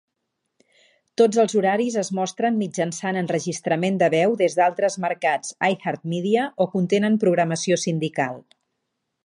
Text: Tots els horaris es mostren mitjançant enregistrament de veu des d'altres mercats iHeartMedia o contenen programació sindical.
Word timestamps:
Tots 1.21 1.41
els 1.43 1.53
horaris 1.59 1.97
es 2.01 2.09
mostren 2.19 2.57
mitjançant 2.61 3.19
enregistrament 3.21 4.01
de 4.05 4.09
veu 4.15 4.33
des 4.41 4.57
d'altres 4.61 4.97
mercats 5.05 5.53
iHeartMedia 5.71 6.47
o 6.67 6.71
contenen 6.75 7.19
programació 7.27 7.79
sindical. 7.87 8.45